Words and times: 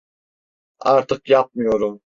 Artık 0.79 1.29
yapmıyorum. 1.29 2.01